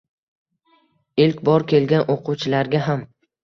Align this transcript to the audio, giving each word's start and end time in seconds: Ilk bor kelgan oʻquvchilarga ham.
Ilk 1.27 1.45
bor 1.51 1.67
kelgan 1.77 2.13
oʻquvchilarga 2.17 2.85
ham. 2.91 3.09